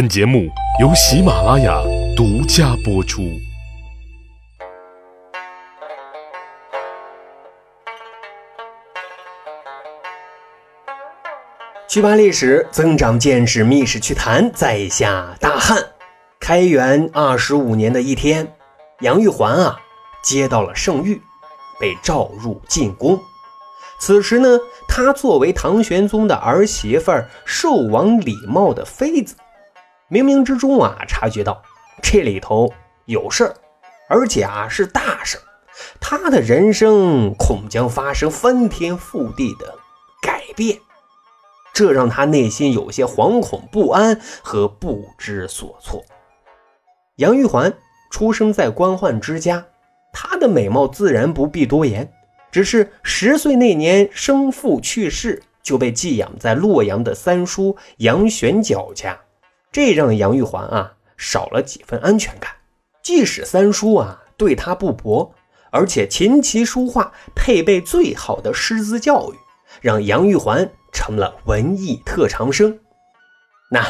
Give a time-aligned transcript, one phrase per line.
[0.00, 0.48] 本节目
[0.80, 1.78] 由喜马拉雅
[2.16, 3.20] 独家播出。
[11.86, 15.84] 趣扒历史，增长见识，密室趣谈，在下大汉。
[16.38, 18.50] 开元二十五年的一天，
[19.00, 19.78] 杨玉环啊
[20.22, 21.20] 接到了圣谕，
[21.78, 23.20] 被召入进宫。
[23.98, 24.48] 此时呢，
[24.88, 29.36] 她作为唐玄宗的儿媳妇儿，寿王李瑁的妃子，
[30.10, 31.62] 冥冥之中啊察觉到
[32.02, 32.72] 这里头
[33.04, 33.54] 有事儿，
[34.08, 35.42] 而且啊是大事儿，
[36.00, 39.74] 她的人生恐将发生翻天覆地的
[40.20, 40.78] 改变。
[41.72, 46.04] 这让他内心有些惶恐不安和不知所措。
[47.16, 47.72] 杨玉环
[48.10, 49.64] 出生在官宦之家，
[50.12, 52.12] 她的美貌自然不必多言。
[52.50, 59.20] 只是十岁那年生父去世，就被寄养在洛阳的三叔杨玄角家，
[59.72, 62.52] 这让杨玉环啊少了几分安全感。
[63.02, 65.34] 即使三叔啊对她不薄，
[65.70, 69.36] 而且琴棋书画配备最好的师资教育，
[69.80, 70.70] 让杨玉环。
[70.92, 72.80] 成了文艺特长生，
[73.70, 73.86] 那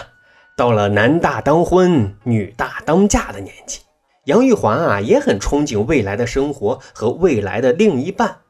[0.55, 3.81] 到了男大当婚、女大当嫁的年纪，
[4.25, 8.41] 杨玉环啊也很憧憬未来的生活和未来的另一半，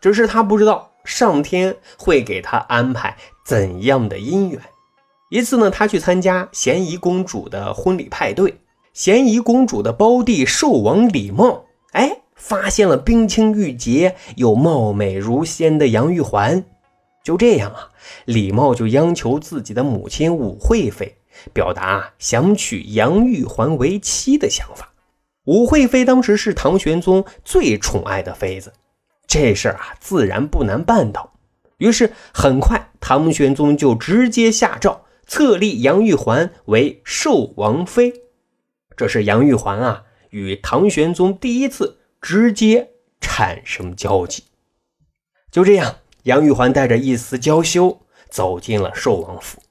[0.00, 4.60] 只是她不知道上天会给她安排怎样的姻缘。
[5.28, 8.60] 一次呢，他去参加咸宜公主的婚礼派对，
[8.92, 16.64] 咸宜公主的胞弟寿王李瑁，哎，发现了冰清玉洁又貌美如仙的杨玉环。
[17.24, 17.90] 就这样啊，
[18.24, 21.16] 李瑁就央求自己的母亲武惠妃，
[21.52, 24.92] 表达想娶杨玉环为妻的想法。
[25.46, 28.72] 武惠妃当时是唐玄宗最宠爱的妃子，
[29.26, 31.32] 这事儿啊自然不难办到。
[31.78, 38.12] 于是很快，唐玄宗就直接下诏册立杨玉环为寿王妃。
[38.96, 44.44] 这是杨玉环啊与唐玄宗第一次直接产生交集。
[45.50, 45.96] 就这样。
[46.26, 49.62] 杨玉环带着一丝娇羞走进了寿王府，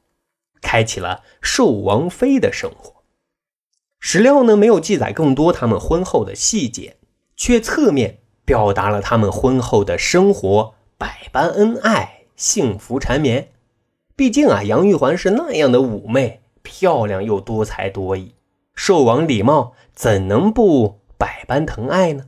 [0.61, 3.03] 开启了寿王妃的生活。
[3.99, 6.95] 史料呢没有记载更多他们婚后的细节，
[7.35, 13.51] 却侧面表达了他们婚后的生活百般恩爱、幸福缠绵。
[14.15, 18.33] 毕竟啊，杨玉环是那样的妩媚、漂亮又多才多艺，
[18.73, 22.25] 寿王李瑁怎能不百般疼爱呢？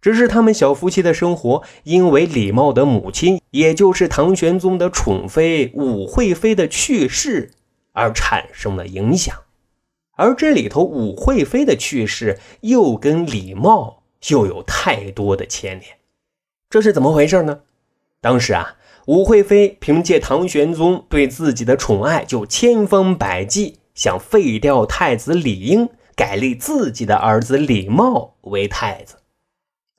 [0.00, 7.52] 只是他们小夫妻的生活，因为李瑁的母亲，也就是唐玄宗的宠妃武惠妃的去世
[7.92, 9.34] 而产生了影响。
[10.16, 13.94] 而这里头武惠妃的去世，又跟李瑁
[14.28, 15.96] 又有太多的牵连。
[16.68, 17.60] 这是怎么回事呢？
[18.20, 18.76] 当时啊，
[19.06, 29.16] 武惠妃凭借唐玄宗对自己的宠爱，就千方百计想废掉太子李英，改立自己的儿子李瑁为太子。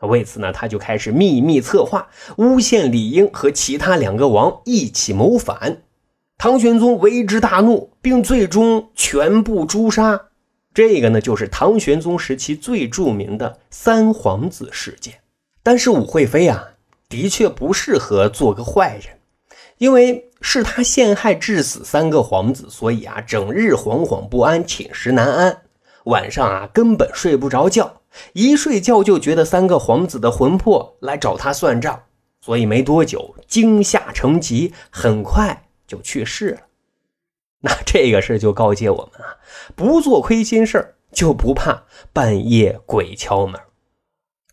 [0.01, 5.81] 为此呢，他就开始秘密策划，诬陷李英和其他两个王一起谋反。
[6.37, 10.29] 唐玄宗为之大怒，并最终全部诛杀。
[10.73, 15.15] 这个呢，就是唐玄宗时期最著名的三皇子事件。
[15.61, 16.72] 但是武惠妃啊，
[17.13, 19.19] 的确不适合做个坏人，
[19.77, 25.61] 因为是他陷害致死三个皇子，所以啊，整日惶惶不安，寝食难安，
[26.05, 28.01] 晚上啊，根本睡不着觉。
[28.33, 32.01] 一睡觉就觉得三个皇子的魂魄来找他算账，
[32.41, 36.61] 所以没多久惊吓成疾，很快就去世了。
[37.59, 39.37] 那这个事就告诫我们啊，
[39.75, 43.61] 不做亏心事就不怕半夜鬼敲门。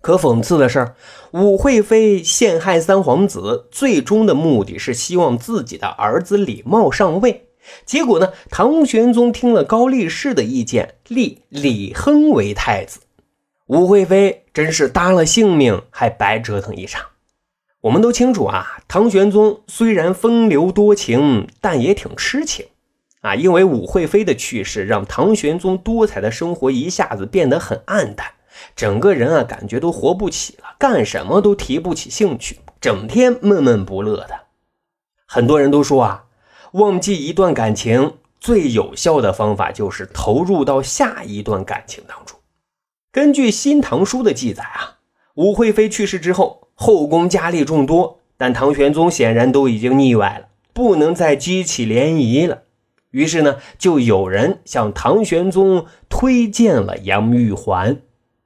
[0.00, 0.94] 可讽刺的是，
[1.33, 7.49] 武惠妃陷害三皇子，最终的目的是希望自己的儿子李瑁上位。
[7.84, 13.00] 结果呢，唐玄宗听了高力士的意见，立李亨为太子。
[13.66, 17.05] 武惠妃真是搭了性命还白折腾一场。
[17.83, 22.66] 我们都清楚啊，唐玄宗虽然风流多情，但也挺痴情
[23.21, 23.34] 啊。
[23.34, 28.27] 因为武惠妃的去世，让唐玄宗多彩的生活一下子变得很暗淡，
[28.74, 34.41] 整个人啊感觉都活不起了，干什么都提不起兴趣，整天闷闷不乐的。
[35.27, 36.24] 很多人都说啊，
[36.72, 42.39] 忘记一段感情最有效的方法就是投入到下一段感情当中。
[43.12, 44.98] 根据《新唐书》的记载啊，
[45.34, 52.62] 武惠妃去世之后，后宫佳丽众多，但唐玄宗显然都已经腻歪了，不能再激起涟漪了。
[53.10, 58.01] 于是呢，就有人向唐玄宗推荐了杨玉环。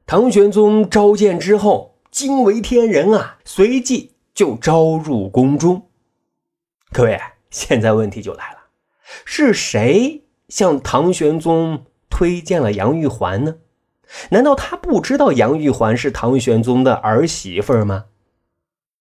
[0.06, 5.88] 唐玄宗召见之后，惊为天人啊，随即就招入宫中。
[6.92, 7.18] 各位，
[7.50, 8.58] 现在问题就来了，
[9.24, 13.56] 是谁向唐玄宗推荐了杨玉环呢？
[14.28, 18.04] 难道他不知道杨玉环是唐玄宗的儿媳妇吗？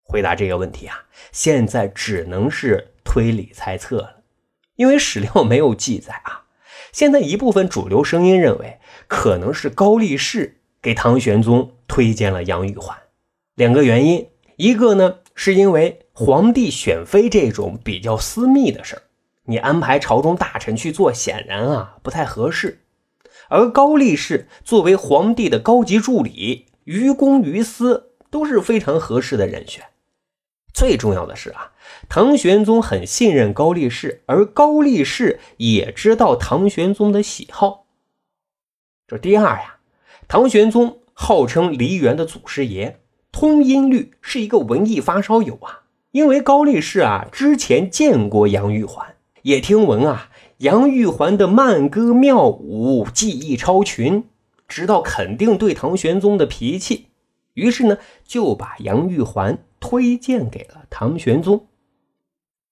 [0.04, 4.18] 回答这个问题啊，现在只能是推理猜测了，
[4.76, 6.44] 因为史料没有记载啊。
[6.92, 12.98] 现在一部分主流声音认为，可能是高力士给唐玄宗推荐了杨玉环。
[13.56, 19.02] 两个原因，一个呢是因为皇帝选妃这种比较私密的事儿，
[19.46, 22.82] 你安排朝中大臣去做，显然啊不太合适。
[23.50, 29.84] 而高力士作为皇帝的高级助理，于公于私都是非常合适的人选。
[30.74, 31.74] 最重要的是啊，
[32.08, 37.86] 唐玄宗很信任高力士，而高力士也知道唐玄宗的喜好。
[39.06, 39.80] 这第二呀，
[40.32, 43.00] 唐玄宗号称梨园的祖师爷，
[43.34, 45.82] 通音律是一个文艺发烧友啊。
[46.12, 50.30] 因为高力士啊之前见过杨玉环，也听闻啊。
[50.60, 54.24] 杨玉环的慢歌妙舞技艺超群，
[54.70, 57.08] 知道肯定对唐玄宗的脾气，
[57.56, 61.68] 于是呢就把杨玉环推荐给了唐玄宗。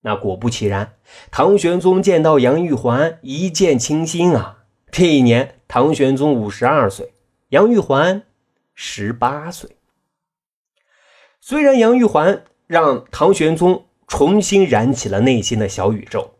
[0.00, 0.94] 那果不其然，
[1.30, 4.64] 唐玄宗见到杨玉环一见倾心啊。
[4.90, 7.12] 这一年，唐玄宗五十二岁，
[7.50, 8.22] 杨玉环
[8.74, 9.76] 十八岁。
[11.40, 16.32] 虽然杨玉环让唐玄宗重新燃起了内心的小宇宙，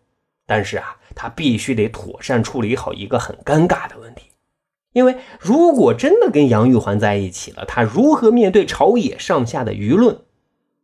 [0.47, 0.97] 但是啊。
[1.13, 4.31] 他必须得妥善处理好一个很尴尬的问题，
[4.93, 10.21] 因为如果真的跟杨玉环在一起了，他如何面对朝野上下的舆论？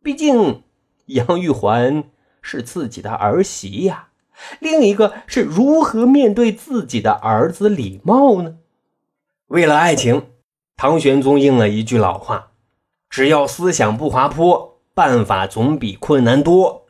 [0.03, 0.63] 毕竟
[1.05, 2.03] 杨玉环
[2.41, 4.09] 是自己的儿媳呀。
[4.59, 8.57] 另一个是如何面对自己的儿子李茂呢？
[9.47, 10.27] 为了爱情，
[10.75, 12.51] 唐玄宗应了一句老话
[13.09, 16.85] ：“只要思想不滑坡，办法总比困难多。”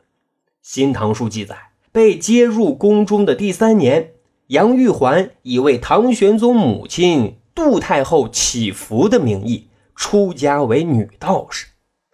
[0.62, 1.68] 新唐书》记载。
[1.90, 4.12] 被接入宫中的第三年，
[4.48, 11.68] 杨玉环以为唐玄宗母亲杜太后祈福的名义出家为女道士，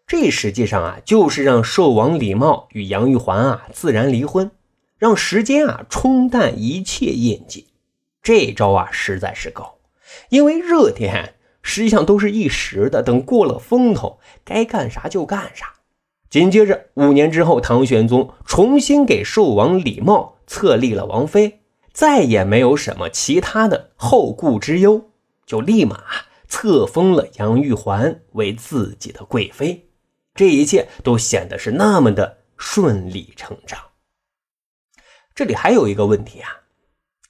[0.07, 4.53] 这实际上啊就是让寿王李瑁与杨玉环啊自然离婚，
[4.97, 7.67] 让时间啊冲淡一切印记。
[8.23, 9.74] 这招啊实在是高，
[10.35, 15.75] 因为热点实际上都是一时的，等过了风头，该干啥就干啥。
[16.29, 21.61] 紧接着，五年之后，唐玄宗重新给寿王李瑁册立了王妃，
[21.93, 25.13] 再也没有什么其他的后顾之忧，
[25.47, 26.03] 就立马
[26.49, 29.89] 册封了杨玉环为自己的贵妃。
[30.35, 33.79] 这一切都显得是那么的顺理成章。
[35.33, 36.51] 这里还有一个问题啊，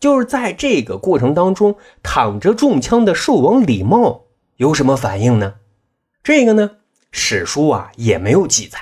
[0.04, 4.24] 就是在这个过程当中，躺着中枪的兽王李茂
[4.56, 5.54] 有什么反应呢？
[6.22, 6.72] 这个呢，
[7.10, 8.78] 史书啊也没有记载。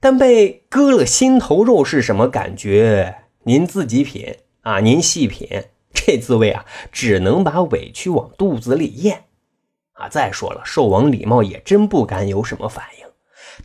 [0.00, 3.24] 但被割了心头肉是什么感觉？
[3.42, 9.24] 您自己品啊，您细品，这滋味啊，只能把委屈往肚子里咽
[9.92, 10.08] 啊！
[10.08, 13.06] 再说了，兽王李茂也真不敢有什么反应。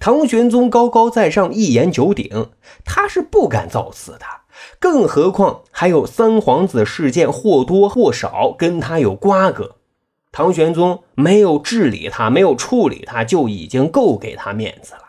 [0.02, 2.52] 唐玄宗高高在上，一言九鼎，
[2.84, 4.26] 他是不敢造次的。
[4.80, 9.78] 更何况还有三皇子事件，或多或少跟他有瓜葛。
[10.32, 15.02] 唐玄宗没有治理他，没有处理他，就已经够给他面子了。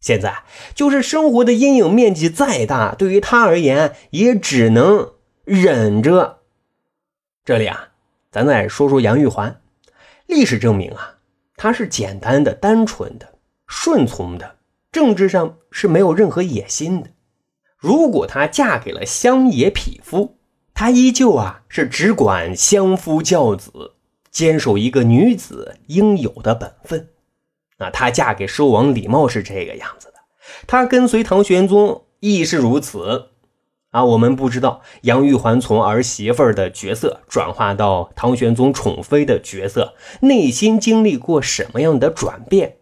[0.00, 0.42] 现在
[0.74, 5.12] 就是生活的阴影面积再大，对于他而言也只能
[5.44, 6.38] 忍着。
[7.44, 7.88] 这里啊，
[8.30, 9.60] 咱再说说杨玉环。
[10.26, 11.16] 历史证明啊，
[11.56, 13.34] 她是简单的、单纯的、
[13.66, 14.56] 顺从的，
[14.92, 17.08] 政治上是没有任何野心的。
[17.78, 20.36] 如果她嫁给了乡野匹夫，
[20.74, 23.92] 她依旧啊是只管相夫教子，
[24.30, 27.08] 坚守一个女子应有的本分。
[27.78, 30.14] 那她嫁给寿王李瑁是这个样子的，
[30.66, 33.28] 她跟随唐玄宗亦是如此。
[33.90, 42.76] 啊，我们不知道杨玉环从儿媳妇的角色转化到唐玄宗宠妃的角色，内心经历过什么样的转变。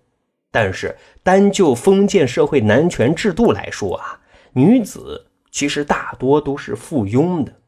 [0.50, 4.20] 但是单就封建社会男权制度来说啊，
[4.56, 7.60] 女子其实大多都是附庸的，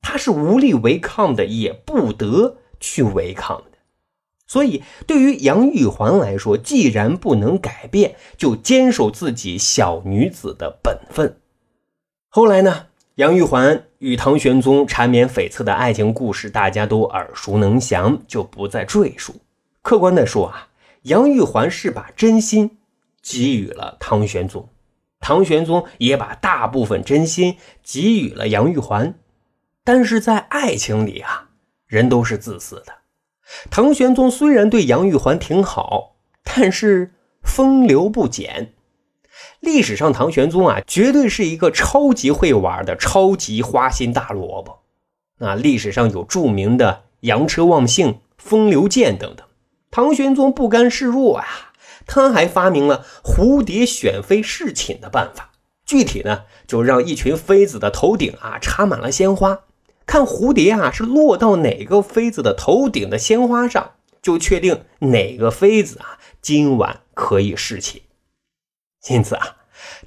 [0.00, 3.78] 她是无力违抗的，也不得去违抗的。
[4.46, 11.40] 所以，对于杨玉环来说，既然不能改变，就坚守自己小女子的本分。
[12.28, 12.86] 后来呢，
[13.16, 19.34] 杨玉环与唐玄宗缠绵悱恻的爱情故事，大家都耳熟能详，就不再赘述。
[19.82, 20.68] 客观的说啊，
[21.02, 22.78] 杨玉环是把真心
[23.20, 24.68] 给予了唐玄宗，
[25.20, 29.18] 唐玄宗也把大部分真心给予了杨玉环。
[29.84, 31.50] 但是在爱情里啊，
[31.86, 32.92] 人都是自私的。
[33.70, 38.72] 唐玄宗虽然对杨玉环挺好，但是风流不减。
[39.60, 44.80] 历史上，唐玄宗啊，绝对是一个超级会玩的超级花心大萝卜。
[45.38, 49.46] 那历史上有著名的羊车忘性、风流剑等等。
[49.90, 51.65] 唐玄宗不甘示弱啊，
[52.06, 55.50] 他还发明了蝴蝶选妃侍寝的办法。
[55.84, 59.60] 具体呢，就让一群妃子的头顶啊插满了鲜花，
[60.04, 68.02] 看蝴蝶啊是落到哪个妃子的头顶的鲜花上，就确定哪个妃子啊今晚可以侍寝。
[69.08, 69.58] 因此啊，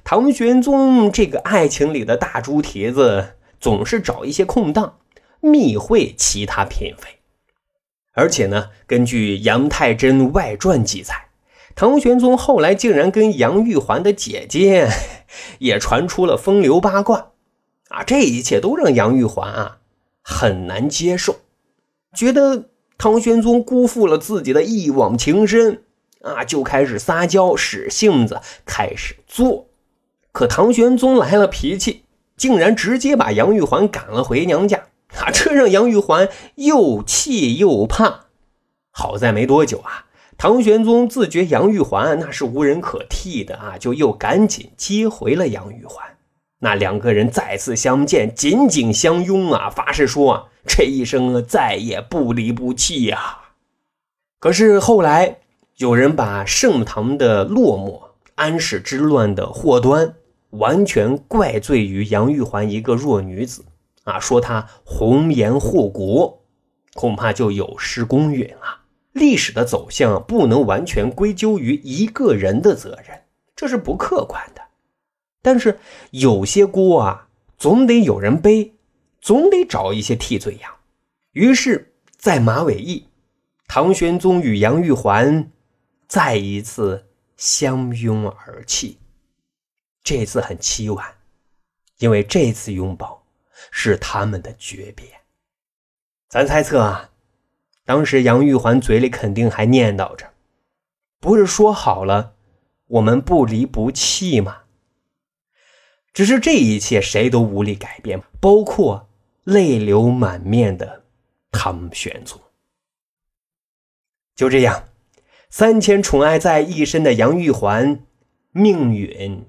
[0.04, 4.98] 唐玄宗这个爱情里的大猪蹄子总是找一些空档，
[5.40, 7.20] 密会其他嫔妃。
[8.12, 11.14] 而且呢，根据《杨太真外传》记载，
[11.80, 14.86] 唐玄宗后来竟然跟杨玉环的姐姐
[15.60, 17.30] 也传出了风流八卦，
[17.88, 19.78] 啊，这一切都让杨玉环啊
[20.20, 21.36] 很难接受，
[22.12, 22.66] 觉得
[22.98, 25.84] 唐玄宗辜负了自己的一往情深。
[26.20, 29.68] 啊，就开始撒娇，使性子，开始做。
[30.32, 32.04] 可唐玄宗来了脾气，
[32.36, 34.88] 竟然直接把杨玉环赶了回娘家。
[35.16, 38.26] 啊，这让杨玉环又气又怕。
[38.90, 40.04] 好在没多久啊，
[40.40, 46.16] 唐玄宗自觉杨玉环那是无人可替的啊，就又赶紧接回了杨玉环。
[46.60, 53.38] 那两个人再次相见，紧紧相拥啊，发誓说啊这一生再也不离不弃呀。
[54.38, 55.36] 可是后来。
[55.76, 57.98] 有人把盛唐的落寞、
[58.34, 60.14] 安史之乱的祸端，
[60.50, 63.64] 完全怪罪于杨玉环一个弱女子，
[64.04, 66.42] 啊，说她红颜祸国，
[66.92, 68.79] 恐怕就有失公允了。
[69.12, 73.22] 历史的走向不能完全归咎于一个人的责任，
[73.54, 74.62] 这是不客观的。
[75.42, 75.78] 但是
[76.10, 78.74] 有些锅啊，总得有人背，
[79.20, 80.72] 总得找一些替罪羊。
[81.32, 83.08] 于是，在马尾驿，
[83.66, 85.50] 唐玄宗与杨玉环。
[86.08, 88.98] 再一次相拥而泣，
[90.02, 91.06] 这次很凄婉，
[91.98, 93.24] 因为这次拥抱
[93.70, 95.06] 是他们的诀别。
[96.28, 97.09] 咱猜测啊，
[97.90, 100.30] 当时杨玉环嘴里肯定还念叨着
[101.18, 102.34] ：“不是说好了
[102.86, 104.58] 我们不离不弃吗？”
[106.14, 109.08] 只是这一切谁都无力改变，包括
[109.42, 111.02] 泪流满面的
[111.50, 112.40] 唐玄宗。
[114.36, 114.84] 就这样。
[115.48, 118.06] 三千宠爱在一身的杨玉环，
[118.52, 119.44] 命运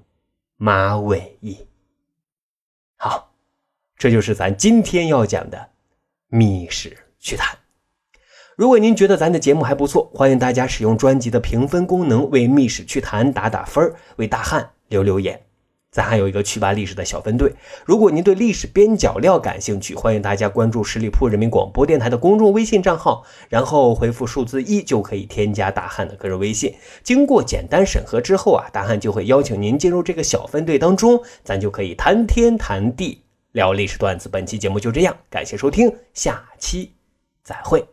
[0.56, 1.68] 马尾驿。
[2.96, 3.32] 好，
[3.96, 5.58] 这就是咱今天要讲的
[6.26, 7.56] 《密室趣谈》。
[8.56, 15.40] 如果您觉得咱的节目还不错，欢迎大家使用专辑的评分功能为《密室趣谈》打打分为大汉留留言。
[15.90, 17.52] 咱还有一个趣吧历史的小分队，
[17.84, 26.74] 如果您对历史边角料感兴趣，欢迎大家关注十里铺人民广播电台的公众微信账号，然后回复数字一就可以添加大汉的个人微信。
[27.02, 34.30] 经过简单审核之后啊，大汉就会邀请您进入这个小分队当中，咱就可以谈天谈地聊历史段子。
[34.30, 36.92] 本期节目就这样，感谢收听，下期
[37.44, 37.91] 再会。